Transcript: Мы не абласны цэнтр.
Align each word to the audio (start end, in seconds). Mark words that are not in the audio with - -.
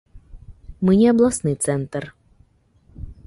Мы 0.87 0.91
не 1.01 1.07
абласны 1.13 1.53
цэнтр. 1.67 2.03